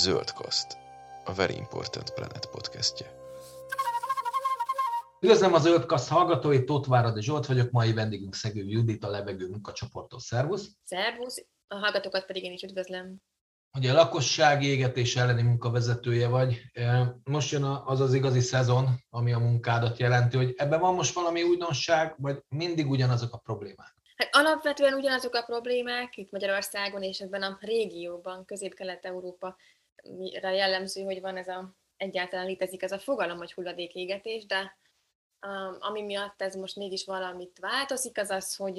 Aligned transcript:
Zöldkaszt, 0.00 0.78
a 1.24 1.34
Very 1.34 1.56
Important 1.56 2.10
Planet 2.10 2.46
podcastje. 2.46 3.06
Üdvözlöm 5.20 5.54
az 5.54 5.62
Zöldkaszt 5.62 6.08
hallgatóit, 6.08 6.64
Tóth 6.64 6.88
Váradi 6.88 7.22
Zsolt 7.22 7.46
vagyok, 7.46 7.70
mai 7.70 7.92
vendégünk 7.92 8.34
Szegő 8.34 8.64
Judit, 8.66 9.04
a 9.04 9.08
levegő 9.10 9.48
munkacsoporttól. 9.48 10.20
Szervusz! 10.20 10.70
Szervusz, 10.84 11.44
a 11.66 11.74
hallgatókat 11.74 12.26
pedig 12.26 12.42
én 12.42 12.52
is 12.52 12.62
üdvözlöm. 12.62 13.16
Ugye 13.78 13.90
a 13.90 13.94
lakossági 13.94 14.66
égetés 14.66 15.16
elleni 15.16 15.42
munkavezetője 15.42 16.28
vagy. 16.28 16.62
Most 17.24 17.50
jön 17.50 17.64
az 17.64 18.00
az 18.00 18.14
igazi 18.14 18.40
szezon, 18.40 18.88
ami 19.10 19.32
a 19.32 19.38
munkádat 19.38 19.98
jelenti, 19.98 20.36
hogy 20.36 20.54
ebben 20.56 20.80
van 20.80 20.94
most 20.94 21.14
valami 21.14 21.42
újdonság, 21.42 22.14
vagy 22.18 22.42
mindig 22.48 22.90
ugyanazok 22.90 23.34
a 23.34 23.38
problémák? 23.38 23.98
Hát 24.16 24.28
alapvetően 24.32 24.94
ugyanazok 24.94 25.34
a 25.34 25.42
problémák 25.42 26.16
itt 26.16 26.30
Magyarországon 26.30 27.02
és 27.02 27.20
ebben 27.20 27.42
a 27.42 27.58
régióban, 27.60 28.44
Közép-Kelet-Európa 28.44 29.56
jellemző, 30.42 31.02
hogy 31.02 31.20
van 31.20 31.36
ez 31.36 31.48
a, 31.48 31.74
egyáltalán 31.96 32.46
létezik 32.46 32.82
ez 32.82 32.92
a 32.92 32.98
fogalom, 32.98 33.38
hogy 33.38 33.52
hulladékégetés, 33.52 34.46
de 34.46 34.76
um, 35.46 35.76
ami 35.80 36.02
miatt 36.02 36.42
ez 36.42 36.54
most 36.54 36.76
mégis 36.76 37.04
valamit 37.04 37.58
változik, 37.60 38.18
az 38.18 38.30
az, 38.30 38.56
hogy 38.56 38.78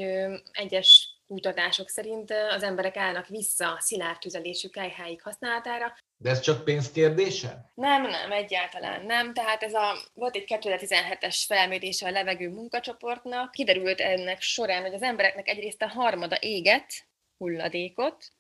egyes 0.52 1.22
kutatások 1.32 1.90
szerint 1.90 2.32
az 2.50 2.64
emberek 2.64 2.98
állnak 2.98 3.28
vissza 3.28 3.72
a 3.72 3.80
szilárd 3.80 4.20
tüzelésű 4.20 4.68
kejháik 4.68 5.22
használatára. 5.22 5.96
De 6.18 6.30
ez 6.30 6.40
csak 6.40 6.64
pénzkérdése? 6.64 7.72
Nem, 7.74 8.02
nem, 8.02 8.32
egyáltalán 8.32 9.06
nem. 9.06 9.34
Tehát 9.34 9.64
ez 9.64 9.74
a, 9.74 9.98
volt 10.14 10.36
egy 10.36 10.46
2017-es 10.48 11.44
felmérése 11.48 12.08
a 12.08 12.12
levegő 12.12 12.50
munkacsoportnak. 12.50 13.52
Kiderült 13.52 14.00
ennek 14.00 14.42
során, 14.42 14.82
hogy 14.82 14.94
az 14.94 15.02
embereknek 15.02 15.48
egyrészt 15.48 15.82
a 15.82 15.88
harmada 15.88 16.38
éget 16.40 16.94
hulladékot, 17.38 18.32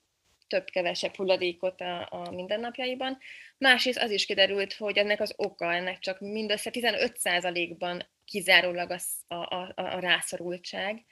több-kevesebb 0.51 1.15
hulladékot 1.15 1.81
a, 1.81 2.07
a 2.09 2.31
mindennapjaiban. 2.31 3.17
Másrészt 3.57 3.97
az 3.97 4.11
is 4.11 4.25
kiderült, 4.25 4.73
hogy 4.73 4.97
ennek 4.97 5.21
az 5.21 5.33
oka, 5.37 5.73
ennek 5.73 5.99
csak 5.99 6.19
mindössze 6.19 6.69
15%-ban 6.73 8.07
kizárólag 8.25 8.91
a, 8.91 9.35
a, 9.35 9.35
a, 9.35 9.73
a 9.75 9.99
rászorultság 9.99 11.05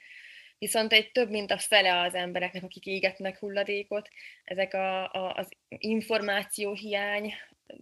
viszont 0.57 0.93
egy 0.93 1.11
több 1.11 1.29
mint 1.29 1.51
a 1.51 1.57
fele 1.57 1.99
az 1.99 2.13
embereknek, 2.13 2.63
akik 2.63 2.85
égetnek 2.85 3.39
hulladékot, 3.39 4.09
ezek 4.43 4.73
a, 4.73 5.03
a, 5.03 5.33
az 5.35 5.47
információ 5.67 6.73
hiány 6.73 7.33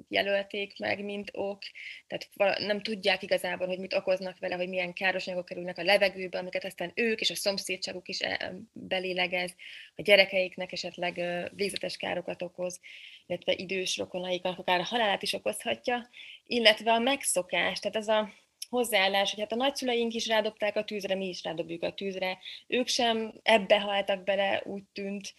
jelölték 0.10 0.80
meg, 0.80 1.04
mint 1.04 1.30
ok, 1.34 1.60
tehát 2.08 2.60
nem 2.60 2.82
tudják 2.82 3.24
igazából, 3.24 3.68
hogy 3.68 3.80
mit 3.80 3.94
okoznak 3.94 4.40
vele, 4.40 4.56
hogy 4.56 4.70
milyen 4.70 4.94
káros 4.94 5.28
anyagok 5.28 5.46
kerülnek 5.46 5.78
a 5.78 5.84
levegőbe, 5.84 6.38
amiket 6.38 6.66
aztán 6.66 6.92
ők 6.96 7.22
és 7.22 7.30
a 7.30 7.36
szomszédságuk 7.36 8.08
is 8.08 8.20
eh, 8.20 8.50
belélegez, 8.74 9.56
a 9.96 10.02
gyerekeiknek 10.02 10.72
esetleg 10.72 11.22
végzetes 11.56 11.98
károkat 11.98 12.42
okoz, 12.42 12.80
illetve 13.26 13.54
idős 13.54 13.98
rokonaiknak 13.98 14.60
akár 14.60 14.80
a 14.80 14.84
halálát 14.84 15.22
is 15.22 15.34
okozhatja, 15.34 16.10
illetve 16.46 16.92
a 16.92 17.00
megszokás, 17.00 17.80
tehát 17.80 17.98
az 17.98 18.08
a 18.08 18.34
hozzáállás, 18.70 19.30
hogy 19.30 19.40
hát 19.40 19.52
a 19.52 19.56
nagyszüleink 19.56 20.14
is 20.14 20.28
rádobták 20.28 20.76
a 20.76 20.84
tűzre, 20.84 21.16
mi 21.16 21.28
is 21.28 21.44
rádobjuk 21.44 21.84
a 21.84 21.94
tűzre. 21.94 22.38
Ők 22.68 22.88
sem 22.88 23.34
ebbe 23.44 23.80
haltak 23.80 24.24
bele, 24.24 24.62
úgy 24.66 24.84
tűnt, 24.94 25.34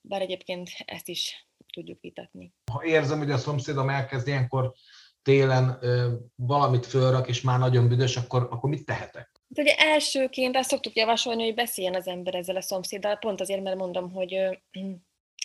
bár 0.00 0.20
egyébként 0.20 0.70
ezt 0.84 1.08
is 1.08 1.43
tudjuk 1.74 2.00
vitatni. 2.00 2.52
Ha 2.72 2.84
érzem, 2.84 3.18
hogy 3.18 3.30
a 3.30 3.38
szomszédom 3.38 3.88
elkezd 3.88 4.26
ilyenkor 4.26 4.72
télen 5.22 5.78
ö, 5.80 6.12
valamit 6.34 6.86
fölrak, 6.86 7.28
és 7.28 7.40
már 7.40 7.58
nagyon 7.58 7.88
büdös, 7.88 8.16
akkor, 8.16 8.48
akkor 8.50 8.70
mit 8.70 8.84
tehetek? 8.84 9.30
Hát 9.56 9.66
ugye 9.66 9.74
elsőként 9.74 10.56
azt 10.56 10.68
szoktuk 10.68 10.96
javasolni, 10.96 11.44
hogy 11.44 11.54
beszéljen 11.54 11.94
az 11.94 12.06
ember 12.06 12.34
ezzel 12.34 12.56
a 12.56 12.62
szomszéddal, 12.62 13.16
pont 13.16 13.40
azért, 13.40 13.62
mert 13.62 13.76
mondom, 13.76 14.10
hogy 14.10 14.34
ö, 14.34 14.52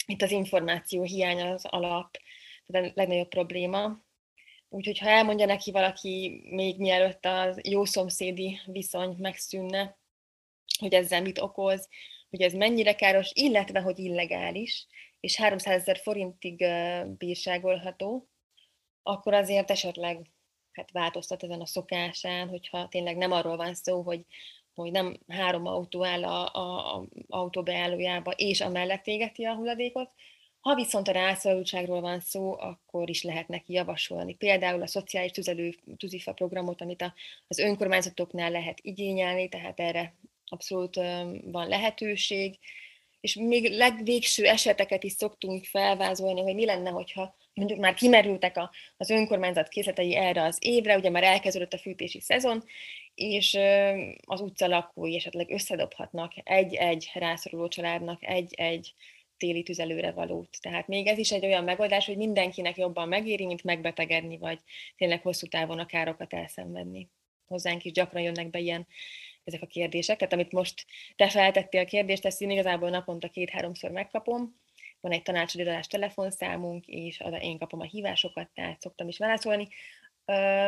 itt 0.05 0.21
az 0.21 0.31
információ 0.31 1.03
hiánya 1.03 1.51
az 1.51 1.65
alap, 1.65 2.17
tehát 2.65 2.89
a 2.89 2.91
legnagyobb 2.95 3.27
probléma, 3.27 4.07
Úgyhogy 4.71 4.97
ha 4.97 5.09
elmondja 5.09 5.45
neki 5.45 5.71
valaki 5.71 6.41
még 6.49 6.79
mielőtt 6.79 7.25
a 7.25 7.55
jó 7.63 7.85
szomszédi 7.85 8.59
viszony 8.65 9.15
megszűnne, 9.17 9.97
hogy 10.79 10.93
ezzel 10.93 11.21
mit 11.21 11.39
okoz, 11.39 11.87
hogy 12.29 12.41
ez 12.41 12.53
mennyire 12.53 12.95
káros, 12.95 13.31
illetve 13.33 13.79
hogy 13.79 13.99
illegális, 13.99 14.87
és 15.19 15.35
300 15.35 15.81
ezer 15.81 15.97
forintig 15.97 16.65
bírságolható, 17.17 18.27
akkor 19.03 19.33
azért 19.33 19.71
esetleg 19.71 20.29
hát 20.71 20.91
változtat 20.91 21.43
ezen 21.43 21.61
a 21.61 21.65
szokásán, 21.65 22.49
hogyha 22.49 22.87
tényleg 22.87 23.17
nem 23.17 23.31
arról 23.31 23.57
van 23.57 23.73
szó, 23.73 24.01
hogy, 24.01 24.25
hogy 24.75 24.91
nem 24.91 25.19
három 25.27 25.65
autó 25.65 26.05
áll 26.05 26.23
a, 26.23 26.53
a, 26.53 26.95
a 26.95 27.07
autóbeállójába, 27.27 28.31
és 28.31 28.61
amellett 28.61 29.07
égeti 29.07 29.43
a 29.43 29.55
hulladékot, 29.55 30.11
ha 30.59 30.75
viszont 30.75 31.07
a 31.07 31.11
rászorultságról 31.11 32.01
van 32.01 32.19
szó, 32.19 32.59
akkor 32.59 33.09
is 33.09 33.23
lehet 33.23 33.47
neki 33.47 33.73
javasolni. 33.73 34.35
Például 34.35 34.81
a 34.81 34.87
szociális 34.87 35.31
tüzelő 35.31 35.75
tűzifa 35.97 36.33
programot, 36.33 36.81
amit 36.81 37.01
a, 37.01 37.13
az 37.47 37.57
önkormányzatoknál 37.57 38.51
lehet 38.51 38.79
igényelni, 38.81 39.49
tehát 39.49 39.79
erre 39.79 40.13
abszolút 40.45 40.95
van 41.43 41.67
lehetőség. 41.67 42.57
És 43.19 43.35
még 43.35 43.71
legvégső 43.71 44.45
eseteket 44.45 45.03
is 45.03 45.11
szoktunk 45.11 45.65
felvázolni, 45.65 46.41
hogy 46.41 46.55
mi 46.55 46.65
lenne, 46.65 46.89
hogyha 46.89 47.35
mondjuk 47.53 47.79
már 47.79 47.93
kimerültek 47.93 48.57
a, 48.57 48.71
az 48.97 49.09
önkormányzat 49.09 49.67
készletei 49.67 50.15
erre 50.15 50.43
az 50.43 50.57
évre, 50.61 50.97
ugye 50.97 51.09
már 51.09 51.23
elkezdődött 51.23 51.73
a 51.73 51.77
fűtési 51.77 52.21
szezon, 52.21 52.63
és 53.15 53.57
az 54.25 54.41
utca 54.41 54.67
lakói 54.67 55.15
esetleg 55.15 55.51
összedobhatnak 55.51 56.33
egy-egy 56.43 57.11
rászoruló 57.13 57.67
családnak 57.67 58.25
egy-egy 58.25 58.93
téli 59.37 59.63
tüzelőre 59.63 60.11
valót. 60.11 60.57
Tehát 60.61 60.87
még 60.87 61.07
ez 61.07 61.17
is 61.17 61.31
egy 61.31 61.45
olyan 61.45 61.63
megoldás, 61.63 62.05
hogy 62.05 62.17
mindenkinek 62.17 62.77
jobban 62.77 63.07
megéri, 63.07 63.45
mint 63.45 63.63
megbetegedni, 63.63 64.37
vagy 64.37 64.59
tényleg 64.97 65.21
hosszú 65.21 65.47
távon 65.47 65.79
a 65.79 65.85
károkat 65.85 66.33
elszenvedni. 66.33 67.09
Hozzánk 67.47 67.83
is 67.83 67.91
gyakran 67.91 68.23
jönnek 68.23 68.49
be 68.49 68.59
ilyen 68.59 68.87
ezek 69.43 69.61
a 69.61 69.65
kérdések. 69.65 70.17
Tehát 70.17 70.33
amit 70.33 70.51
most 70.51 70.85
te 71.15 71.29
feltettél 71.29 71.81
a 71.81 71.85
kérdést, 71.85 72.25
ezt 72.25 72.41
én 72.41 72.49
igazából 72.49 72.89
naponta 72.89 73.29
két-háromszor 73.29 73.91
megkapom. 73.91 74.55
Van 75.01 75.11
egy 75.11 75.21
tanácsadás 75.21 75.87
telefonszámunk, 75.87 76.85
és 76.85 77.23
én 77.39 77.57
kapom 77.57 77.79
a 77.79 77.83
hívásokat, 77.83 78.49
tehát 78.53 78.81
szoktam 78.81 79.07
is 79.07 79.17
válaszolni. 79.17 79.67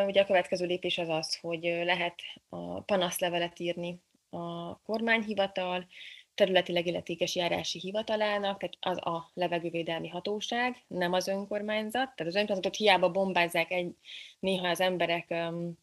Ugye 0.05 0.21
a 0.21 0.25
következő 0.25 0.65
lépés 0.65 0.97
az 0.97 1.09
az, 1.09 1.35
hogy 1.35 1.63
lehet 1.63 2.15
a 2.49 2.81
panaszlevelet 2.81 3.59
írni 3.59 3.99
a 4.29 4.77
kormányhivatal, 4.79 5.87
területileg 6.33 6.87
illetékes 6.87 7.35
járási 7.35 7.79
hivatalának, 7.79 8.59
tehát 8.59 8.77
az 8.79 9.13
a 9.13 9.31
levegővédelmi 9.33 10.07
hatóság, 10.07 10.83
nem 10.87 11.13
az 11.13 11.27
önkormányzat. 11.27 12.15
Tehát 12.15 12.33
az 12.33 12.35
önkormányzatot 12.35 12.75
hiába 12.75 13.11
bombázzák 13.11 13.71
egy, 13.71 13.95
néha 14.39 14.67
az 14.67 14.79
emberek 14.79 15.25
um, 15.29 15.77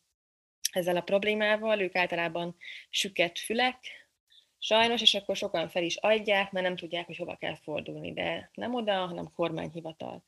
ezzel 0.79 0.97
a 0.97 1.01
problémával, 1.01 1.81
ők 1.81 1.97
általában 1.97 2.57
süket 2.91 3.39
fülek, 3.39 3.77
sajnos, 4.59 5.01
és 5.01 5.15
akkor 5.15 5.37
sokan 5.37 5.69
fel 5.69 5.83
is 5.83 5.97
adják, 5.97 6.53
mert 6.53 6.67
nem 6.67 6.77
tudják, 6.77 7.07
hogy 7.07 7.17
hova 7.17 7.37
kell 7.37 7.57
fordulni, 7.57 8.13
de 8.13 8.51
nem 8.55 8.75
oda, 8.75 9.07
hanem 9.07 9.33
kormányhivatal. 9.35 10.25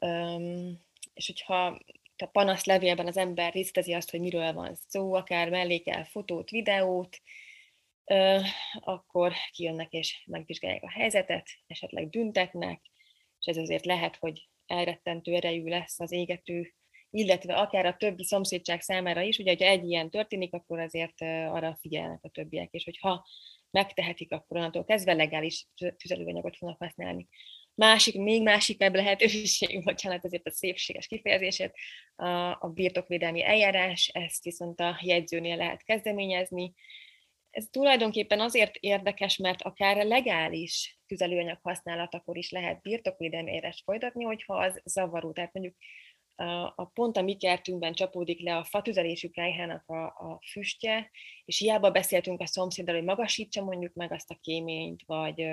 Um, 0.00 0.84
és 1.14 1.26
hogyha 1.26 1.80
a 2.16 2.26
panasz 2.26 2.64
levélben 2.64 3.06
az 3.06 3.16
ember 3.16 3.52
résztezi 3.52 3.92
azt, 3.92 4.10
hogy 4.10 4.20
miről 4.20 4.52
van 4.52 4.78
szó, 4.88 5.14
akár 5.14 5.50
mellékel 5.50 6.04
fotót, 6.04 6.50
videót, 6.50 7.20
akkor 8.80 9.32
kijönnek 9.52 9.92
és 9.92 10.22
megvizsgálják 10.26 10.82
a 10.82 10.90
helyzetet, 10.90 11.48
esetleg 11.66 12.08
büntetnek, 12.08 12.80
és 13.38 13.46
ez 13.46 13.56
azért 13.56 13.84
lehet, 13.84 14.16
hogy 14.16 14.48
elrettentő 14.66 15.34
erejű 15.34 15.68
lesz 15.68 16.00
az 16.00 16.12
égető, 16.12 16.74
illetve 17.10 17.54
akár 17.54 17.86
a 17.86 17.96
többi 17.96 18.24
szomszédság 18.24 18.80
számára 18.80 19.20
is, 19.20 19.38
ugye, 19.38 19.50
hogyha 19.50 19.68
egy 19.68 19.84
ilyen 19.84 20.10
történik, 20.10 20.54
akkor 20.54 20.78
azért 20.78 21.20
arra 21.20 21.78
figyelnek 21.80 22.20
a 22.22 22.28
többiek, 22.28 22.68
és 22.72 22.84
hogyha 22.84 23.26
megtehetik, 23.70 24.32
akkor 24.32 24.56
onnantól 24.56 24.84
kezdve 24.84 25.12
legális 25.12 25.66
tüzelőanyagot 25.96 26.56
fognak 26.56 26.78
használni. 26.78 27.28
Másik, 27.74 28.18
még 28.18 28.42
másik 28.42 28.80
web 28.80 28.94
lehetőség, 28.94 29.82
bocsánat, 29.84 30.24
ezért 30.24 30.46
a 30.46 30.50
szépséges 30.50 31.06
kifejezését, 31.06 31.72
a, 32.16 32.26
a 32.50 32.70
birtokvédelmi 32.74 33.44
eljárás, 33.44 34.10
ezt 34.12 34.44
viszont 34.44 34.80
a 34.80 34.98
jegyzőnél 35.02 35.56
lehet 35.56 35.82
kezdeményezni, 35.82 36.74
ez 37.50 37.66
tulajdonképpen 37.70 38.40
azért 38.40 38.76
érdekes, 38.76 39.36
mert 39.36 39.62
akár 39.62 40.04
legális 40.04 40.98
tüzelőanyag 41.06 41.58
használatakor 41.62 42.36
is 42.36 42.50
lehet 42.50 42.80
birtokvédelmi 42.80 43.48
eljárás 43.48 43.82
folytatni, 43.84 44.24
hogyha 44.24 44.56
az 44.56 44.80
zavaró. 44.84 45.32
Tehát 45.32 45.52
mondjuk 45.52 45.76
a, 46.74 46.84
pont 46.84 47.16
a 47.16 47.22
mi 47.22 47.36
kertünkben 47.36 47.92
csapódik 47.92 48.40
le 48.40 48.56
a 48.56 48.64
fatüzelésű 48.64 49.28
kájhának 49.28 49.88
a, 49.88 50.04
a 50.04 50.40
füstje, 50.50 51.10
és 51.44 51.58
hiába 51.58 51.90
beszéltünk 51.90 52.40
a 52.40 52.46
szomszéddal, 52.46 52.94
hogy 52.94 53.04
magasítsa 53.04 53.64
mondjuk 53.64 53.94
meg 53.94 54.12
azt 54.12 54.30
a 54.30 54.38
kéményt, 54.40 55.02
vagy, 55.06 55.46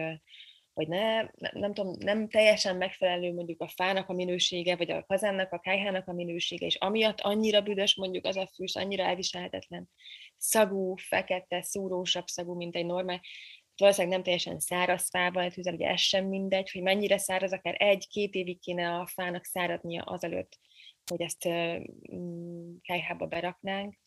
vagy 0.74 0.88
ne, 0.88 1.22
nem, 1.22 1.52
nem 1.54 1.74
tudom, 1.74 1.96
nem 2.00 2.30
teljesen 2.30 2.76
megfelelő 2.76 3.34
mondjuk 3.34 3.62
a 3.62 3.68
fának 3.68 4.10
a 4.10 4.14
minősége, 4.14 4.76
vagy 4.76 4.92
a 4.92 5.04
kazánnak, 5.04 5.52
a 5.52 5.60
kájhának 5.60 6.08
a 6.08 6.14
minősége, 6.14 6.66
és 6.66 6.76
amiatt 6.76 7.22
annyira 7.22 7.62
büdös 7.62 7.96
mondjuk 7.96 8.26
az 8.26 8.38
a 8.38 8.48
füst, 8.48 8.78
annyira 8.78 9.04
elviselhetetlen, 9.04 9.90
szagú, 10.38 10.96
fekete, 10.96 11.62
szúrósabb 11.62 12.28
szagú, 12.28 12.56
mint 12.56 12.76
egy 12.76 12.86
normál 12.86 13.22
valószínűleg 13.78 14.16
nem 14.16 14.24
teljesen 14.24 14.60
száraz 14.60 15.10
fával 15.10 15.52
tüzel, 15.52 15.74
ugye 15.74 15.88
ez 15.88 16.00
sem 16.00 16.26
mindegy, 16.26 16.72
hogy 16.72 16.82
mennyire 16.82 17.18
száraz, 17.18 17.54
akár 17.54 17.76
egy-két 17.78 18.34
évig 18.34 18.60
kéne 18.60 18.90
a 18.90 19.08
fának 19.08 19.46
száradnia 19.46 20.04
azelőtt, 20.04 20.60
hogy 21.10 21.22
ezt 21.22 21.48
mm, 22.14 22.76
kájhába 22.82 23.28
beraknánk. 23.28 24.02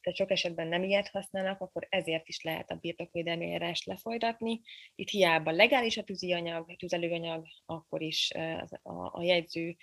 Tehát 0.00 0.18
sok 0.18 0.30
esetben 0.30 0.66
nem 0.66 0.82
ilyet 0.82 1.08
használnak, 1.08 1.60
akkor 1.60 1.86
ezért 1.90 2.28
is 2.28 2.42
lehet 2.42 2.70
a 2.70 2.74
birtokvédelmi 2.74 3.44
eljárást 3.44 3.84
lefolytatni. 3.84 4.60
Itt 4.94 5.08
hiába 5.08 5.50
legális 5.50 5.96
a 5.96 6.04
tűzianyag, 6.04 6.70
a 6.70 6.76
tüzelőanyag, 6.76 7.46
akkor 7.66 8.02
is 8.02 8.30
a, 8.82 9.10
a 9.12 9.22
jegyző 9.22 9.76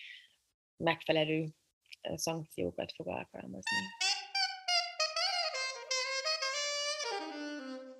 megfelelő 0.78 1.48
szankciókat 2.16 2.92
fog 2.92 3.08
alkalmazni. 3.08 3.78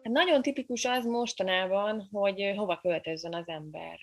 Nagyon 0.02 0.42
tipikus 0.42 0.86
az 0.86 1.06
mostanában, 1.06 2.08
hogy 2.12 2.54
hova 2.56 2.78
költözzön 2.78 3.34
az 3.34 3.48
ember. 3.48 4.00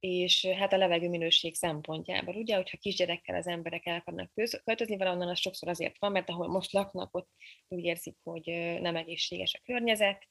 És 0.00 0.46
hát 0.46 0.72
a 0.72 0.76
levegő 0.76 1.08
minőség 1.08 1.54
szempontjából, 1.54 2.34
ugye, 2.34 2.54
hogyha 2.54 2.76
kisgyerekkel 2.76 3.36
az 3.36 3.46
emberek 3.46 3.86
el 3.86 3.96
akarnak 3.96 4.32
költözni 4.64 4.96
valahonnan, 4.96 5.28
az 5.28 5.38
sokszor 5.38 5.68
azért 5.68 5.98
van, 5.98 6.12
mert 6.12 6.30
ahol 6.30 6.48
most 6.48 6.72
laknak, 6.72 7.16
ott 7.16 7.28
úgy 7.68 7.84
érzik, 7.84 8.16
hogy 8.22 8.44
nem 8.80 8.96
egészséges 8.96 9.54
a 9.54 9.62
környezet, 9.64 10.26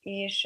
és 0.00 0.44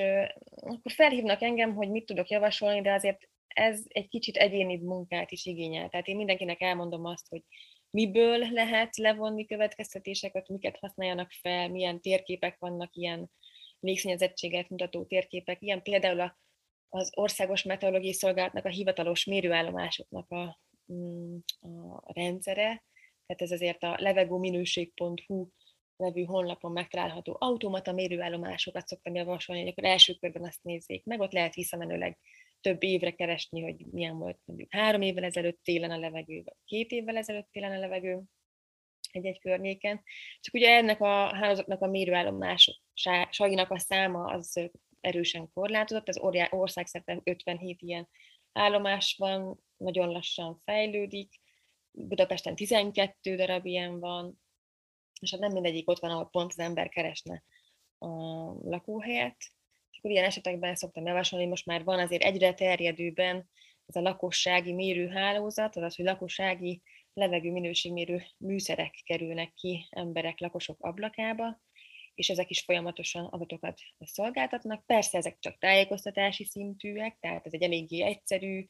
akkor 0.54 0.92
felhívnak 0.92 1.42
engem, 1.42 1.74
hogy 1.74 1.90
mit 1.90 2.06
tudok 2.06 2.28
javasolni, 2.28 2.80
de 2.80 2.92
azért 2.92 3.28
ez 3.46 3.82
egy 3.88 4.08
kicsit 4.08 4.36
egyéni 4.36 4.76
munkát 4.76 5.30
is 5.30 5.46
igényel. 5.46 5.88
Tehát 5.88 6.06
én 6.06 6.16
mindenkinek 6.16 6.60
elmondom 6.60 7.04
azt, 7.04 7.28
hogy 7.28 7.42
miből 7.90 8.38
lehet 8.52 8.96
levonni 8.96 9.46
következtetéseket, 9.46 10.48
miket 10.48 10.78
használjanak 10.78 11.30
fel, 11.30 11.68
milyen 11.68 12.00
térképek 12.00 12.58
vannak, 12.58 12.94
ilyen 12.96 13.30
légszennyezettséget 13.80 14.68
mutató 14.68 15.04
térképek, 15.04 15.62
ilyen 15.62 15.82
például 15.82 16.20
az 16.94 17.10
Országos 17.14 17.62
Meteorológiai 17.62 18.12
Szolgálatnak 18.12 18.64
a 18.64 18.68
hivatalos 18.68 19.24
mérőállomásoknak 19.24 20.30
a, 20.30 20.60
mm, 20.92 21.36
a 22.00 22.12
rendszere, 22.12 22.84
tehát 23.26 23.42
ez 23.42 23.50
azért 23.50 23.82
a 23.82 23.96
levegőminőség.hu 23.98 25.48
nevű 25.96 26.24
honlapon 26.24 26.72
megtalálható 26.72 27.36
automata 27.40 27.92
mérőállomásokat 27.92 28.86
szoktam 28.86 29.14
javasolni, 29.14 29.62
hogy 29.62 29.70
akkor 29.70 29.84
első 29.84 30.14
körben 30.14 30.44
azt 30.44 30.62
nézzék 30.62 31.04
meg, 31.04 31.20
ott 31.20 31.32
lehet 31.32 31.54
visszamenőleg 31.54 32.18
több 32.60 32.82
évre 32.82 33.10
keresni, 33.10 33.62
hogy 33.62 33.86
milyen 33.90 34.18
volt 34.18 34.38
mondjuk 34.44 34.72
három 34.72 35.02
évvel 35.02 35.24
ezelőtt 35.24 35.60
télen 35.62 35.90
a 35.90 35.98
levegő, 35.98 36.42
vagy 36.44 36.56
két 36.64 36.90
évvel 36.90 37.16
ezelőtt 37.16 37.48
télen 37.52 37.72
a 37.72 37.78
levegő 37.78 38.22
egy-egy 39.10 39.40
környéken. 39.40 40.02
Csak 40.40 40.54
ugye 40.54 40.76
ennek 40.76 41.00
a 41.00 41.34
hálózatnak 41.34 41.82
a 41.82 41.86
mérőállomásainak 41.86 43.70
a 43.70 43.78
száma 43.78 44.24
az 44.24 44.70
erősen 45.04 45.50
korlátozott, 45.52 46.08
az 46.08 46.18
országszerte 46.50 47.20
57 47.24 47.82
ilyen 47.82 48.08
állomás 48.52 49.14
van, 49.18 49.64
nagyon 49.76 50.08
lassan 50.08 50.60
fejlődik, 50.64 51.40
Budapesten 51.90 52.54
12 52.54 53.36
darab 53.36 53.66
ilyen 53.66 54.00
van, 54.00 54.40
és 55.20 55.30
hát 55.30 55.40
nem 55.40 55.52
mindegyik 55.52 55.88
ott 55.88 55.98
van, 55.98 56.10
ahol 56.10 56.28
pont 56.30 56.50
az 56.50 56.58
ember 56.58 56.88
keresne 56.88 57.44
a 57.98 58.06
lakóhelyet. 58.62 59.36
Akkor 59.98 60.10
ilyen 60.10 60.24
esetekben 60.24 60.74
szoktam 60.74 61.06
javasolni, 61.06 61.46
most 61.46 61.66
már 61.66 61.84
van 61.84 61.98
azért 61.98 62.22
egyre 62.22 62.54
terjedőben 62.54 63.50
ez 63.86 63.96
a 63.96 64.00
lakossági 64.00 64.72
mérőhálózat, 64.72 65.76
azaz, 65.76 65.96
hogy 65.96 66.04
lakossági 66.04 66.82
levegő 67.12 67.50
minőségmérő 67.50 68.22
műszerek 68.38 69.02
kerülnek 69.04 69.54
ki 69.54 69.86
emberek, 69.90 70.40
lakosok 70.40 70.82
ablakába, 70.82 71.60
és 72.14 72.28
ezek 72.28 72.50
is 72.50 72.60
folyamatosan 72.60 73.24
adatokat 73.24 73.80
szolgáltatnak. 74.00 74.86
Persze 74.86 75.18
ezek 75.18 75.36
csak 75.40 75.58
tájékoztatási 75.58 76.44
szintűek, 76.44 77.16
tehát 77.20 77.46
ez 77.46 77.52
egy 77.52 77.62
eléggé 77.62 78.02
egyszerű, 78.02 78.66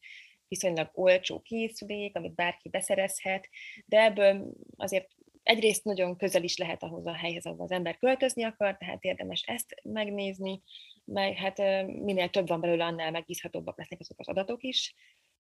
viszonylag 0.47 0.89
olcsó 0.93 1.41
készülék, 1.41 2.15
amit 2.15 2.35
bárki 2.35 2.69
beszerezhet, 2.69 3.49
de 3.85 4.03
ebből 4.03 4.51
azért 4.77 5.07
egyrészt 5.43 5.83
nagyon 5.83 6.17
közel 6.17 6.43
is 6.43 6.57
lehet 6.57 6.83
ahhoz 6.83 7.05
a 7.05 7.13
helyhez, 7.13 7.45
ahol 7.45 7.61
az 7.61 7.71
ember 7.71 7.97
költözni 7.97 8.43
akar, 8.43 8.77
tehát 8.77 9.03
érdemes 9.03 9.41
ezt 9.41 9.75
megnézni, 9.83 10.61
meg 11.03 11.35
hát 11.35 11.57
minél 11.85 12.29
több 12.29 12.47
van 12.47 12.61
belőle, 12.61 12.85
annál 12.85 13.11
megbízhatóbbak 13.11 13.77
lesznek 13.77 13.99
azok 13.99 14.19
az 14.19 14.27
adatok 14.27 14.63
is. 14.63 14.95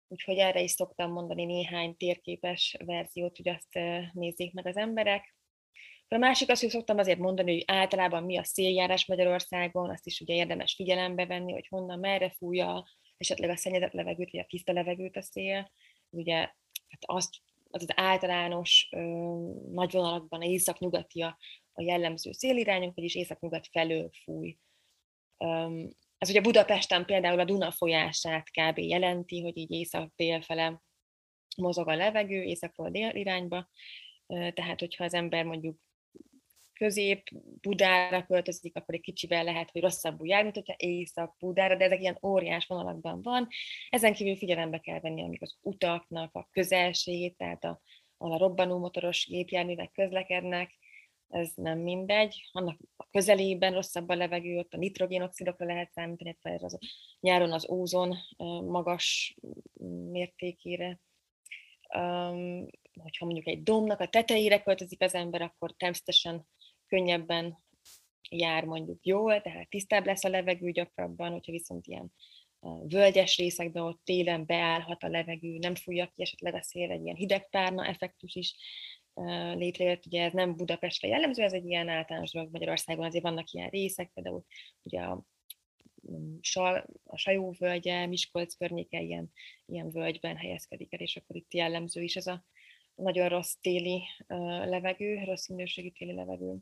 Úgyhogy 0.08 0.38
erre 0.38 0.62
is 0.62 0.72
szoktam 0.72 1.12
mondani 1.12 1.46
néhány 1.46 1.98
térképes 1.98 2.78
verziót, 2.86 3.38
hogy 3.38 3.50
azt 3.50 3.80
nézzék 4.14 4.54
meg 4.54 4.68
az 4.68 4.78
emberek. 4.78 5.36
A 6.12 6.18
másik 6.18 6.50
az, 6.50 6.60
hogy 6.60 6.70
szoktam 6.70 6.98
azért 6.98 7.20
mondani, 7.20 7.52
hogy 7.52 7.64
általában 7.68 8.24
mi 8.24 8.38
a 8.38 8.44
széljárás 8.44 9.06
Magyarországon, 9.06 9.90
azt 9.90 10.06
is 10.06 10.20
ugye 10.20 10.34
érdemes 10.34 10.76
figyelembe 10.76 11.26
venni, 11.26 11.52
hogy 11.52 11.68
honnan, 11.68 12.00
merre 12.00 12.30
fújja, 12.30 12.86
esetleg 13.18 13.50
a 13.50 13.56
szennyezett 13.56 13.94
levegőt, 13.94 14.32
vagy 14.32 14.40
a 14.40 14.46
tiszta 14.48 14.74
levegőt 14.74 15.18
a 15.18 15.22
szél. 15.22 15.72
Ugye 16.10 16.36
hát 16.36 17.02
azt, 17.06 17.36
az, 17.70 17.82
az 17.82 17.94
általános 17.96 18.88
ö, 18.92 19.00
nagy 19.72 19.92
vonalakban 19.92 20.42
észak-nyugati 20.42 21.22
a, 21.22 21.38
a 21.74 21.82
jellemző 21.82 22.32
szélirányunk, 22.32 22.96
vagyis 22.96 23.16
észak-nyugat 23.16 23.68
felől 23.72 24.10
fúj 24.24 24.58
ez 26.18 26.30
ugye 26.30 26.42
Budapesten 26.42 27.06
például 27.06 27.40
a 27.40 27.46
Duna 27.46 27.72
folyását 27.72 28.50
kb. 28.50 28.78
jelenti, 28.78 29.42
hogy 29.42 29.58
így 29.58 29.72
észak-dél 29.72 30.42
fele 30.42 30.82
mozog 31.58 31.90
a 31.90 31.96
levegő, 31.96 32.44
északról 32.44 32.90
dél 32.90 33.16
irányba, 33.16 33.70
tehát 34.28 34.80
hogyha 34.80 35.04
az 35.04 35.14
ember 35.14 35.46
mondjuk 35.46 35.78
közép 36.80 37.30
Budára 37.62 38.26
költözik, 38.26 38.76
akkor 38.76 38.96
egy 38.96 39.02
kicsivel 39.02 39.44
lehet, 39.44 39.72
hogy 39.72 39.82
rosszabbul 39.82 40.28
jár, 40.28 40.44
mint 40.44 40.56
hogyha 40.56 40.76
észak 40.78 41.36
Budára, 41.40 41.76
de 41.76 41.86
ezek 41.86 42.02
ilyen 42.02 42.20
óriás 42.22 42.66
vonalakban 42.66 43.22
van. 43.22 43.48
Ezen 43.90 44.14
kívül 44.14 44.36
figyelembe 44.36 44.80
kell 44.80 45.00
venni, 45.00 45.24
amik 45.24 45.42
az 45.42 45.58
utaknak 45.62 46.36
a 46.36 46.48
közelségét, 46.52 47.38
tehát 47.38 47.64
a, 47.64 47.82
a 48.18 48.38
robbanó 48.38 48.78
motoros 48.78 49.28
gépjárművek 49.28 49.92
közlekednek, 49.92 50.78
ez 51.30 51.52
nem 51.56 51.80
mindegy. 51.80 52.50
Annak 52.52 52.80
a 52.96 53.08
közelében 53.12 53.74
rosszabb 53.74 54.10
a 54.10 54.16
levegő, 54.16 54.58
ott 54.58 54.74
a 54.74 54.78
nitrogénoxidokra 54.78 55.66
lehet 55.66 55.92
számítani, 55.92 56.38
illetve 56.42 56.66
az 56.66 56.78
nyáron 57.20 57.52
az 57.52 57.70
ózon 57.70 58.16
magas 58.68 59.36
mértékére. 60.12 61.00
Um, 61.98 62.66
hogyha 63.02 63.26
mondjuk 63.26 63.48
egy 63.48 63.64
domnak 63.64 64.00
a 64.00 64.08
tetejére 64.08 64.62
költözik 64.62 65.02
az 65.02 65.14
ember, 65.14 65.42
akkor 65.42 65.74
természetesen 65.78 66.48
könnyebben 66.90 67.58
jár 68.30 68.66
mondjuk 68.66 69.06
jól, 69.06 69.42
tehát 69.42 69.70
tisztább 69.70 70.06
lesz 70.06 70.24
a 70.24 70.30
levegő 70.30 70.72
gyakrabban, 70.72 71.32
hogyha 71.32 71.52
viszont 71.52 71.88
ilyen 71.88 72.14
völgyes 72.88 73.38
részekben 73.38 73.84
ott 73.84 74.02
télen 74.04 74.46
beállhat 74.46 75.04
a 75.04 75.08
levegő, 75.08 75.58
nem 75.58 75.76
fújja 75.76 76.12
ki 76.16 76.22
esetleg 76.22 76.54
a 76.54 76.62
szél, 76.62 76.92
egy 76.92 77.04
ilyen 77.04 77.16
hidegpárna 77.16 77.86
effektus 77.86 78.36
is 78.36 78.56
létrejött, 79.54 80.06
ugye 80.06 80.24
ez 80.24 80.34
nem 80.34 80.56
Budapestre 80.56 81.08
jellemző, 81.08 81.44
ez 81.44 81.54
egy 81.54 81.66
ilyen 81.66 81.90
általános 81.90 82.32
dolog. 82.32 82.52
Magyarországon, 82.52 83.06
azért 83.06 83.24
vannak 83.24 83.52
ilyen 83.52 83.70
részek, 83.70 84.12
például 84.14 84.46
ugye 84.82 85.02
a, 85.02 85.26
mm, 86.12 86.38
a 87.04 87.18
Sajó 87.18 87.56
völgye, 87.60 88.06
Miskolc 88.06 88.56
környéke 88.56 89.02
ilyen, 89.02 89.32
ilyen 89.66 89.92
völgyben 89.92 90.38
helyezkedik 90.38 90.94
el, 90.94 91.00
és 91.00 91.16
akkor 91.16 91.36
itt 91.36 91.54
jellemző 91.54 92.02
is 92.02 92.16
ez 92.16 92.28
a 92.28 92.46
nagyon 93.02 93.30
rossz 93.30 93.54
téli 93.62 94.04
levegő, 94.66 95.24
rossz 95.26 95.48
minőségű 95.48 95.90
téli 95.90 96.14
levegő. 96.14 96.56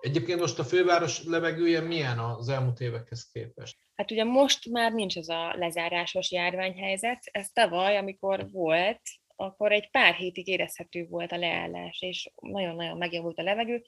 Egyébként 0.00 0.40
most 0.40 0.58
a 0.58 0.64
főváros 0.64 1.24
levegője 1.24 1.80
milyen 1.80 2.18
az 2.18 2.48
elmúlt 2.48 2.80
évekhez 2.80 3.30
képest? 3.32 3.78
Hát 3.94 4.10
ugye 4.10 4.24
most 4.24 4.70
már 4.70 4.92
nincs 4.92 5.16
ez 5.16 5.28
a 5.28 5.54
lezárásos 5.56 6.32
járványhelyzet. 6.32 7.18
Ez 7.24 7.48
tavaly, 7.50 7.96
amikor 7.96 8.50
volt, 8.50 9.00
akkor 9.36 9.72
egy 9.72 9.90
pár 9.90 10.14
hétig 10.14 10.48
érezhető 10.48 11.06
volt 11.06 11.32
a 11.32 11.36
leállás, 11.36 12.00
és 12.00 12.30
nagyon-nagyon 12.40 12.96
megjavult 12.96 13.38
a 13.38 13.42
levegő, 13.42 13.84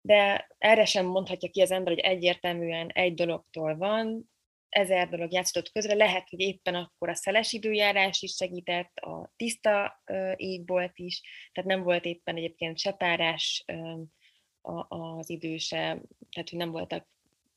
de 0.00 0.48
erre 0.58 0.84
sem 0.84 1.06
mondhatja 1.06 1.50
ki 1.50 1.60
az 1.60 1.70
ember, 1.70 1.92
hogy 1.92 2.02
egyértelműen 2.02 2.88
egy 2.88 3.14
dologtól 3.14 3.76
van, 3.76 4.30
ezer 4.76 5.08
dolog 5.08 5.32
játszott 5.32 5.72
közre, 5.72 5.94
lehet, 5.94 6.28
hogy 6.28 6.40
éppen 6.40 6.74
akkor 6.74 7.08
a 7.08 7.14
szeles 7.14 7.52
időjárás 7.52 8.22
is 8.22 8.34
segített, 8.34 8.96
a 8.96 9.32
tiszta 9.36 10.02
égbolt 10.36 10.98
is, 10.98 11.22
tehát 11.52 11.70
nem 11.70 11.82
volt 11.82 12.04
éppen 12.04 12.36
egyébként 12.36 12.78
se 12.78 12.92
párás 12.92 13.64
az 14.88 15.30
idő 15.30 15.56
se, 15.56 15.78
tehát 16.30 16.48
hogy 16.50 16.58
nem 16.58 16.70
voltak 16.70 17.08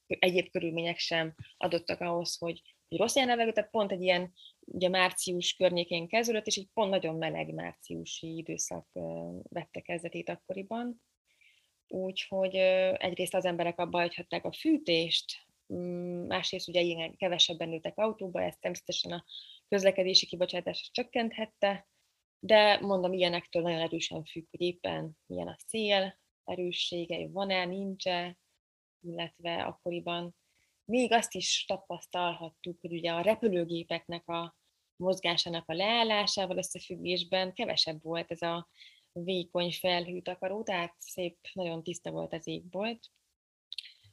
egyéb 0.08 0.50
körülmények 0.50 0.98
sem 0.98 1.36
adottak 1.58 2.02
ahhoz, 2.02 2.38
hogy, 2.38 2.62
hogy 2.88 2.98
rossz 2.98 3.16
ilyen 3.16 3.28
levegő, 3.28 3.52
tehát 3.52 3.70
pont 3.70 3.92
egy 3.92 4.02
ilyen 4.02 4.34
ugye 4.60 4.90
március 4.90 5.54
környékén 5.54 6.08
kezdődött, 6.08 6.48
és 6.48 6.56
egy 6.56 6.68
pont 6.74 6.90
nagyon 6.90 7.16
meleg 7.16 7.54
márciusi 7.54 8.38
időszak 8.38 8.88
vette 9.50 9.82
kezdetét 9.82 10.30
akkoriban. 10.30 11.02
Úgyhogy 11.88 12.56
egyrészt 12.98 13.36
az 13.36 13.46
emberek 13.46 13.80
abba 13.80 14.00
hagyhatták 14.00 14.46
a 14.46 14.52
fűtést, 14.52 15.48
másrészt 16.28 16.68
ugye 16.68 16.82
ilyen 16.82 17.16
kevesebben 17.16 17.74
ültek 17.74 17.98
autóba, 17.98 18.42
ez 18.42 18.56
természetesen 18.60 19.12
a 19.12 19.26
közlekedési 19.68 20.26
kibocsátást 20.26 20.94
csökkenthette, 20.94 21.88
de 22.40 22.80
mondom, 22.80 23.14
ilyenektől 23.14 23.62
nagyon 23.62 23.80
erősen 23.80 24.24
függ, 24.24 24.46
hogy 24.52 24.62
éppen 24.62 25.18
milyen 25.26 25.48
a 25.48 25.58
szél, 25.68 26.20
erőssége, 26.44 27.28
van-e, 27.28 27.66
nincs-e, 27.66 28.38
illetve 29.02 29.64
akkoriban 29.64 30.36
még 30.86 31.12
azt 31.12 31.34
is 31.34 31.66
tapasztalhattuk, 31.68 32.80
hogy 32.82 32.94
ugye 32.94 33.12
a 33.12 33.22
repülőgépeknek 33.22 34.28
a 34.28 34.56
mozgásának 34.96 35.70
a 35.70 35.74
leállásával 35.74 36.58
összefüggésben 36.58 37.54
kevesebb 37.54 38.04
volt 38.04 38.32
ez 38.32 38.42
a 38.42 38.70
vékony 39.12 39.72
felhőtakaró, 39.72 40.64
tehát 40.64 40.96
szép, 40.98 41.38
nagyon 41.54 41.84
tiszta 41.84 42.12
volt 42.12 42.34
az 42.34 42.48
égbolt. 42.48 43.00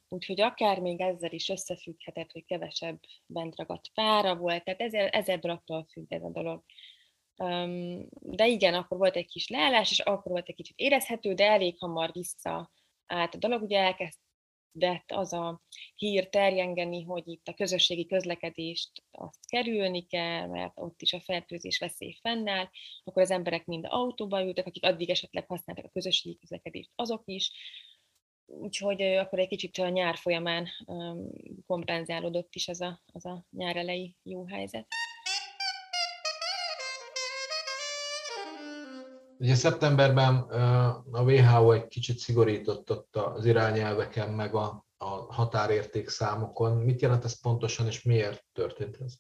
Úgyhogy 0.08 0.40
akár 0.40 0.80
még 0.80 1.00
ezzel 1.00 1.32
is 1.32 1.48
összefügghetett, 1.48 2.32
hogy 2.32 2.44
kevesebb 2.44 3.00
bent 3.26 3.56
ragadt 3.56 3.90
pára 3.94 4.36
volt, 4.36 4.64
tehát 4.64 4.80
ezzel, 4.80 5.08
ezzel 5.08 5.38
attól 5.40 5.86
függ 5.90 6.12
ez 6.12 6.22
a 6.22 6.30
dolog. 6.30 6.64
De 8.20 8.46
igen, 8.46 8.75
akkor 8.75 8.98
volt 8.98 9.16
egy 9.16 9.28
kis 9.28 9.48
leállás, 9.48 9.90
és 9.90 9.98
akkor 9.98 10.32
volt 10.32 10.48
egy 10.48 10.54
kicsit 10.54 10.78
érezhető, 10.78 11.34
de 11.34 11.44
elég 11.44 11.78
hamar 11.78 12.12
vissza 12.12 12.70
állt 13.06 13.34
a 13.34 13.38
dolog. 13.38 13.62
Ugye 13.62 13.78
elkezd 13.78 14.18
kezdett 14.78 15.12
az 15.12 15.32
a 15.32 15.62
hír 15.94 16.28
terjengeni, 16.28 17.02
hogy 17.02 17.28
itt 17.28 17.48
a 17.48 17.54
közösségi 17.54 18.06
közlekedést 18.06 18.90
azt 19.10 19.48
kerülni 19.48 20.06
kell, 20.06 20.46
mert 20.46 20.72
ott 20.75 21.02
is 21.02 21.12
a 21.12 21.20
fertőzés 21.20 21.78
veszély 21.78 22.18
fennáll, 22.20 22.68
akkor 23.04 23.22
az 23.22 23.30
emberek 23.30 23.64
mind 23.64 23.84
autóba 23.88 24.42
ültek, 24.42 24.66
akik 24.66 24.84
addig 24.84 25.10
esetleg 25.10 25.46
használtak 25.46 25.84
a 25.84 25.90
közösségi 25.92 26.36
közlekedést, 26.38 26.90
azok 26.94 27.22
is. 27.25 27.50
Úgyhogy 28.46 29.02
akkor 29.02 29.38
egy 29.38 29.48
kicsit 29.48 29.78
a 29.78 29.88
nyár 29.88 30.16
folyamán 30.16 30.68
kompenzálódott 31.66 32.54
is 32.54 32.68
az 32.68 32.80
a, 32.80 33.00
az 33.12 33.26
a 33.26 33.44
nyár 33.50 33.76
elejé 33.76 34.14
jó 34.22 34.46
helyzet. 34.46 34.86
Ugye 39.38 39.54
szeptemberben 39.54 40.36
a 41.10 41.22
WHO 41.22 41.72
egy 41.72 41.86
kicsit 41.86 42.18
szigorított 42.18 42.90
ott 42.90 43.16
az 43.16 43.44
irányelveken, 43.44 44.30
meg 44.30 44.54
a, 44.54 44.86
a 44.96 45.06
határérték 45.34 46.08
számokon. 46.08 46.76
Mit 46.76 47.00
jelent 47.00 47.24
ez 47.24 47.40
pontosan, 47.40 47.86
és 47.86 48.02
miért 48.02 48.44
történt 48.52 48.96
ez? 49.00 49.14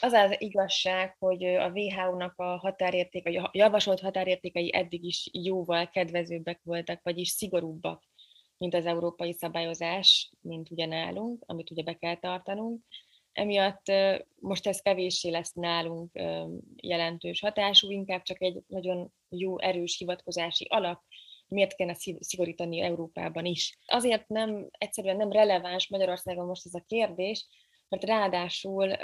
Az 0.00 0.12
az 0.12 0.34
igazság, 0.38 1.16
hogy 1.18 1.44
a 1.44 1.70
WHO-nak 1.70 2.32
a 2.36 2.44
határérték, 2.44 3.22
vagy 3.24 3.36
a 3.36 3.50
javasolt 3.52 4.00
határértékei 4.00 4.74
eddig 4.74 5.04
is 5.04 5.28
jóval 5.32 5.90
kedvezőbbek 5.90 6.60
voltak, 6.62 7.00
vagyis 7.02 7.28
szigorúbbak, 7.28 8.04
mint 8.62 8.74
az 8.74 8.86
európai 8.86 9.32
szabályozás, 9.32 10.30
mint 10.40 10.70
ugye 10.70 10.86
nálunk, 10.86 11.44
amit 11.46 11.70
ugye 11.70 11.82
be 11.82 11.94
kell 11.94 12.16
tartanunk. 12.16 12.82
Emiatt 13.32 13.82
most 14.40 14.66
ez 14.66 14.80
kevéssé 14.80 15.30
lesz 15.30 15.52
nálunk 15.52 16.10
jelentős 16.76 17.40
hatású, 17.40 17.90
inkább 17.90 18.22
csak 18.22 18.42
egy 18.42 18.62
nagyon 18.66 19.12
jó, 19.28 19.58
erős 19.58 19.98
hivatkozási 19.98 20.66
alap, 20.68 21.02
miért 21.48 21.74
kellene 21.74 21.96
szigorítani 22.20 22.80
Európában 22.80 23.44
is. 23.44 23.78
Azért 23.86 24.28
nem, 24.28 24.68
egyszerűen 24.70 25.16
nem 25.16 25.32
releváns 25.32 25.88
Magyarországon 25.88 26.46
most 26.46 26.66
ez 26.66 26.74
a 26.74 26.84
kérdés, 26.86 27.46
mert 27.88 28.04
ráadásul 28.04 28.96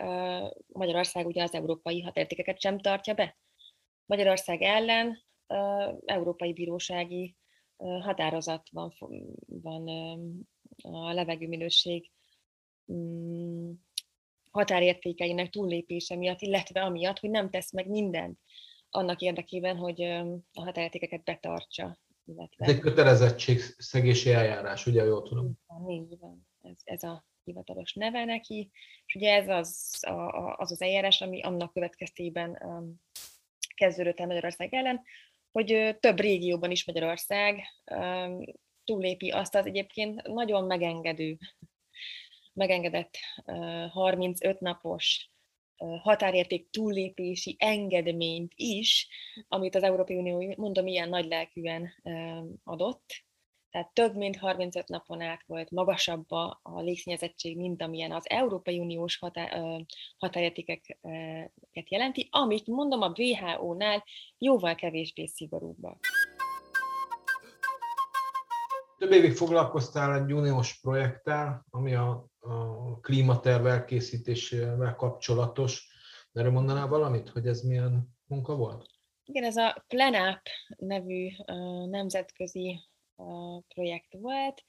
Magyarország 0.67 1.27
ugye 1.27 1.43
az 1.43 1.55
európai 1.55 2.03
határértékeket 2.03 2.61
sem 2.61 2.79
tartja 2.79 3.15
be. 3.15 3.37
Magyarország 4.07 4.63
ellen 4.63 5.25
európai 6.05 6.53
bírósági 6.53 7.37
határozat 7.79 8.69
van, 8.71 8.93
van 9.47 9.89
a 10.83 11.13
levegőminőség 11.13 12.11
mm, 12.93 13.71
határértékeinek 14.51 15.51
túllépése 15.51 16.17
miatt, 16.17 16.41
illetve 16.41 16.83
amiatt, 16.83 17.19
hogy 17.19 17.31
nem 17.31 17.51
tesz 17.51 17.73
meg 17.73 17.89
mindent 17.89 18.39
annak 18.91 19.21
érdekében, 19.21 19.77
hogy 19.77 20.03
a 20.53 20.63
határértékeket 20.65 21.25
betartsa. 21.25 21.99
Illetve... 22.25 22.65
Ez 22.65 22.73
egy 22.73 22.81
kötelezettségszegési 22.81 24.33
eljárás, 24.33 24.87
ugye 24.87 25.05
jól 25.05 25.23
tudom? 25.23 25.53
Így 25.89 26.19
van, 26.19 26.47
ez, 26.63 26.77
ez 26.85 27.03
a 27.03 27.27
hivatalos 27.45 27.93
neve 27.95 28.25
neki, 28.25 28.71
és 29.07 29.15
ugye 29.15 29.35
ez 29.35 29.49
az 29.49 29.99
a, 30.01 30.55
az, 30.57 30.71
az 30.71 30.83
eljárás, 30.83 31.21
ami 31.21 31.43
annak 31.43 31.73
következtében 31.73 32.59
um, 32.63 33.01
kezdődött 33.75 34.21
el 34.21 34.27
Magyarország 34.27 34.75
ellen, 34.75 35.03
hogy 35.53 35.97
több 36.01 36.21
régióban 36.21 36.71
is 36.71 36.85
Magyarország 36.85 37.63
túlépi 38.85 39.31
azt 39.31 39.55
az 39.55 39.67
egyébként 39.67 40.23
nagyon 40.23 40.65
megengedő 40.65 41.39
megengedett 42.53 43.17
35 43.91 44.61
napos 44.61 45.31
határérték 46.03 46.71
túllépési 46.71 47.57
engedményt 47.59 48.53
is, 48.55 49.09
amit 49.49 49.75
az 49.75 49.83
Európai 49.83 50.17
Unió, 50.17 50.55
mondom, 50.57 50.87
ilyen 50.87 51.09
nagy 51.09 51.27
lelkűen 51.27 51.95
adott. 52.65 53.27
Tehát 53.79 53.93
több 53.93 54.17
mint 54.17 54.37
35 54.37 54.89
napon 54.89 55.21
át 55.21 55.43
volt 55.47 55.71
magasabb 55.71 56.31
a, 56.31 56.61
légszínyezettség, 56.63 57.57
mint 57.57 57.83
amilyen 57.83 58.13
az 58.13 58.31
Európai 58.31 58.79
Uniós 58.79 59.19
határ, 59.19 59.81
határértékeket 60.17 61.91
jelenti, 61.91 62.29
amit 62.31 62.67
mondom 62.67 63.03
a 63.03 63.13
WHO-nál 63.17 64.05
jóval 64.39 64.75
kevésbé 64.75 65.27
szigorúbbak. 65.27 65.99
Több 68.99 69.13
évig 69.13 69.33
foglalkoztál 69.33 70.15
egy 70.15 70.33
uniós 70.33 70.81
projekttel, 70.81 71.67
ami 71.71 71.95
a, 71.95 72.27
a 72.39 73.01
klímaterv 73.01 73.67
elkészítésével 73.67 74.95
kapcsolatos. 74.95 75.89
Erről 76.33 76.53
mondanál 76.53 76.89
valamit, 76.89 77.29
hogy 77.29 77.47
ez 77.47 77.61
milyen 77.61 78.09
munka 78.27 78.57
volt? 78.57 78.87
Igen, 79.25 79.45
ez 79.45 79.57
a 79.57 79.85
Plenap 79.89 80.41
nevű 80.77 81.29
nemzetközi 81.91 82.81
projekt 83.69 84.13
volt. 84.13 84.65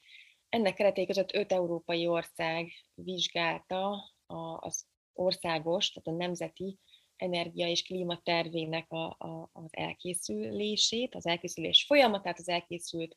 Ennek 0.50 0.74
keretei 0.74 1.06
között 1.06 1.34
öt 1.34 1.52
európai 1.52 2.08
ország 2.08 2.72
vizsgálta 2.94 4.14
az 4.60 4.88
országos, 5.14 5.92
tehát 5.92 6.20
a 6.20 6.24
nemzeti 6.24 6.78
energia 7.16 7.68
és 7.68 7.84
klímatervének 7.84 8.92
a, 8.92 9.06
a, 9.06 9.50
az 9.54 9.70
elkészülését, 9.72 11.16
az 11.16 11.26
elkészülés 11.26 11.86
folyamatát, 11.86 12.40
az 12.40 12.50
elkészült 12.50 13.16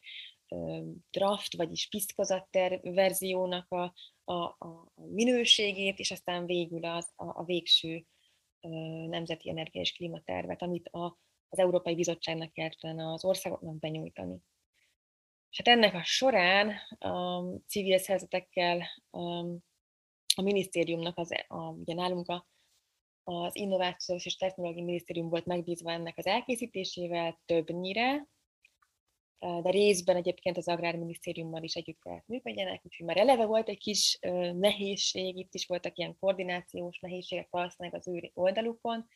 draft, 1.10 1.56
vagyis 1.56 1.88
piszkozatter 1.88 2.80
verziónak 2.82 3.70
a, 3.70 3.94
a, 4.24 4.42
a 4.42 4.92
minőségét, 4.94 5.98
és 5.98 6.10
aztán 6.10 6.46
végül 6.46 6.84
az, 6.84 7.12
a, 7.16 7.24
a 7.24 7.44
végső 7.44 8.06
nemzeti 9.08 9.50
energia 9.50 9.80
és 9.80 9.92
klímatervet, 9.92 10.62
amit 10.62 10.88
a, 10.88 11.18
az 11.48 11.58
Európai 11.58 11.94
Bizottságnak 11.94 12.52
kellene 12.52 13.12
az 13.12 13.24
országoknak 13.24 13.78
benyújtani. 13.78 14.42
Hát 15.52 15.68
ennek 15.68 15.94
a 15.94 16.04
során 16.04 16.68
a 16.99 17.42
civil 17.66 17.99
szervezetekkel 17.99 18.87
a 20.35 20.42
minisztériumnak, 20.42 21.18
az, 21.18 21.30
a, 21.49 21.56
ugye 21.56 21.94
nálunk 21.94 22.28
a, 22.28 22.47
az 23.25 23.56
Innovációs 23.56 24.26
és 24.26 24.37
Technológiai 24.37 24.85
Minisztérium 24.85 25.28
volt 25.28 25.47
megbízva 25.47 25.92
ennek 25.92 26.18
az 26.18 26.26
elkészítésével 26.26 27.40
többnyire, 27.44 28.26
de 29.38 29.71
részben 29.71 30.16
egyébként 30.16 30.56
az 30.56 30.68
Agrárminisztériummal 30.68 31.62
is 31.62 31.75
együtt 31.75 32.00
kellett 32.00 32.26
működjenek, 32.26 32.80
úgyhogy 32.85 33.06
már 33.06 33.16
eleve 33.16 33.44
volt 33.44 33.68
egy 33.68 33.78
kis 33.78 34.18
nehézség, 34.52 35.37
itt 35.37 35.54
is 35.54 35.66
voltak 35.66 35.99
ilyen 35.99 36.16
koordinációs 36.21 36.99
nehézségek 36.99 37.50
valószínűleg 37.50 37.99
az 37.99 38.09
ő 38.09 38.30
oldalukon, 38.35 39.09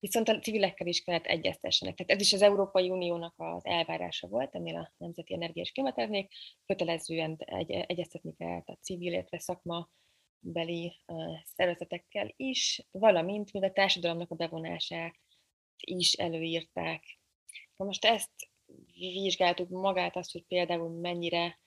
viszont 0.00 0.28
a 0.28 0.38
civilekkel 0.38 0.86
is 0.86 1.02
kellett 1.02 1.26
egyeztessenek. 1.26 1.94
Tehát 1.94 2.12
ez 2.12 2.20
is 2.20 2.32
az 2.32 2.42
Európai 2.42 2.90
Uniónak 2.90 3.34
az 3.36 3.64
elvárása 3.64 4.28
volt, 4.28 4.54
ennél 4.54 4.76
a 4.76 4.92
Nemzeti 4.96 5.34
Energia 5.34 5.62
és 5.62 5.72
Klimatervnél, 5.72 6.28
kötelezően 6.66 7.36
egy, 7.38 7.70
egyeztetni 7.70 8.34
kellett 8.36 8.68
a 8.68 8.78
civil, 8.80 9.12
illetve 9.12 9.38
szakma 9.38 9.90
beli 10.40 10.96
szervezetekkel 11.44 12.32
is, 12.36 12.86
valamint 12.90 13.52
még 13.52 13.62
a 13.62 13.72
társadalomnak 13.72 14.30
a 14.30 14.34
bevonását 14.34 15.14
is 15.76 16.12
előírták. 16.12 17.18
Na 17.76 17.84
most 17.84 18.04
ezt 18.04 18.30
vizsgáltuk 18.94 19.68
magát 19.68 20.16
azt, 20.16 20.32
hogy 20.32 20.44
például 20.48 21.00
mennyire 21.00 21.58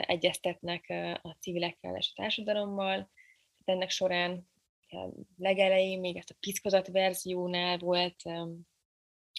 egyeztetnek 0.00 0.86
a 1.22 1.36
civilekkel 1.40 1.96
és 1.96 2.12
a 2.14 2.20
társadalommal. 2.20 3.10
Ennek 3.64 3.90
során 3.90 4.49
legelején 5.36 6.00
még 6.00 6.16
ezt 6.16 6.30
a 6.30 6.36
piszkozat 6.40 6.86
verziónál 6.86 7.78
volt 7.78 8.22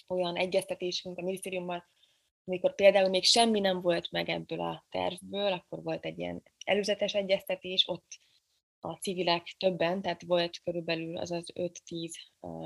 olyan 0.08 0.36
egyeztetésünk 0.36 1.18
a 1.18 1.22
minisztériummal, 1.22 1.84
amikor 2.44 2.74
például 2.74 3.08
még 3.08 3.24
semmi 3.24 3.60
nem 3.60 3.80
volt 3.80 4.10
meg 4.10 4.28
ebből 4.28 4.60
a 4.60 4.86
tervből, 4.90 5.52
akkor 5.52 5.82
volt 5.82 6.04
egy 6.04 6.18
ilyen 6.18 6.42
előzetes 6.64 7.14
egyeztetés, 7.14 7.88
ott 7.88 8.06
a 8.80 8.92
civilek 8.92 9.54
többen, 9.58 10.02
tehát 10.02 10.22
volt 10.22 10.60
körülbelül 10.64 11.16
az 11.16 11.30
az 11.30 11.52
5-10 11.54 12.12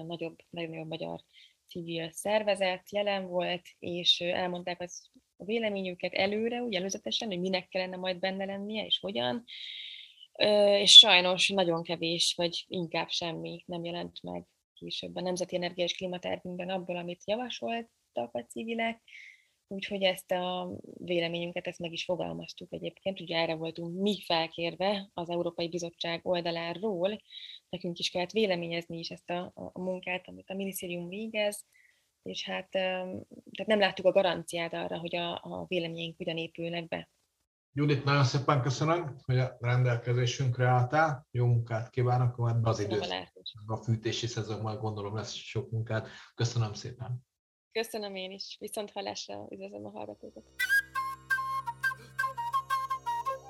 nagyobb, 0.07 0.39
nagyobb 0.51 0.87
magyar 0.87 1.21
civil 1.69 2.11
szervezet 2.11 2.93
jelen 2.93 3.27
volt, 3.27 3.63
és 3.79 4.21
elmondták 4.21 4.81
az 4.81 5.11
a 5.37 5.45
véleményüket 5.45 6.13
előre, 6.13 6.63
úgy 6.63 6.75
előzetesen, 6.75 7.29
hogy 7.29 7.41
minek 7.41 7.69
kellene 7.69 7.97
majd 7.97 8.19
benne 8.19 8.45
lennie, 8.45 8.85
és 8.85 8.99
hogyan. 8.99 9.45
És 10.81 10.99
sajnos 10.99 11.49
nagyon 11.49 11.83
kevés, 11.83 12.35
vagy 12.37 12.65
inkább 12.69 13.09
semmi 13.09 13.65
nem 13.67 13.85
jelent 13.85 14.23
meg 14.23 14.47
később 14.75 15.17
a 15.17 15.21
Nemzeti 15.21 15.57
Energia 15.57 15.85
és 15.85 15.97
Klimatervünkben 15.97 16.69
abból, 16.69 16.97
amit 16.97 17.27
javasoltak 17.27 18.35
a 18.35 18.45
civilek. 18.49 19.03
Úgyhogy 19.69 20.03
ezt 20.03 20.31
a 20.31 20.71
véleményünket, 20.99 21.67
ezt 21.67 21.79
meg 21.79 21.93
is 21.93 22.05
fogalmaztuk 22.05 22.73
egyébként, 22.73 23.21
ugye 23.21 23.37
erre 23.37 23.55
voltunk 23.55 24.01
mi 24.01 24.23
felkérve 24.25 25.11
az 25.15 25.31
Európai 25.31 25.69
Bizottság 25.69 26.27
oldaláról, 26.27 27.23
nekünk 27.69 27.99
is 27.99 28.11
kellett 28.11 28.31
véleményezni 28.31 28.99
is 28.99 29.11
ezt 29.11 29.31
a, 29.31 29.53
a 29.55 29.81
munkát, 29.81 30.29
amit 30.29 30.51
a 30.51 30.55
minisztérium 30.55 31.09
végez, 31.09 31.65
és 32.23 32.45
hát 32.45 32.71
tehát 32.71 33.67
nem 33.67 33.79
láttuk 33.79 34.07
a 34.07 34.13
garanciát 34.13 34.73
arra, 34.73 34.99
hogy 34.99 35.17
a, 35.17 35.33
a 35.33 35.65
véleményeink 35.69 36.21
ugyan 36.21 36.37
épülnek 36.37 36.89
be. 36.89 37.09
Judit, 37.79 38.05
nagyon 38.05 38.25
szépen 38.25 38.63
köszönöm, 38.63 39.17
hogy 39.25 39.39
a 39.39 39.57
rendelkezésünkre 39.61 40.67
álltál. 40.67 41.27
Jó 41.31 41.47
munkát 41.47 41.91
kívánok, 41.91 42.37
majd 42.37 42.67
az 42.67 42.81
idő. 42.81 43.01
A 43.67 43.77
fűtési 43.77 44.27
szezonban 44.27 44.79
gondolom 44.79 45.15
lesz 45.15 45.33
sok 45.33 45.71
munkát. 45.71 46.09
Köszönöm 46.35 46.73
szépen. 46.73 47.27
Köszönöm 47.73 48.15
én 48.15 48.31
is. 48.31 48.57
Viszont 48.61 48.91
hallásra 48.91 49.47
üdvözlöm 49.51 49.87
a 49.87 49.91
hallgatókat. 49.91 50.45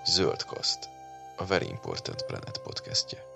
Zöld 0.05 0.43
Kaszt, 0.43 0.89
a 1.37 1.45
Very 1.47 1.67
Important 1.67 2.25
Planet 2.27 2.63
podcastje. 2.63 3.36